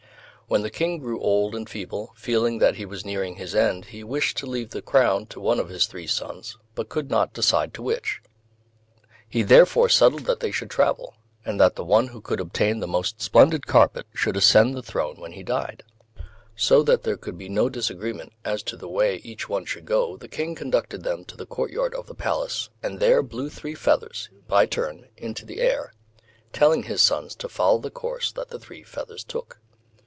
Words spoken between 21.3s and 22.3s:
the courtyard of the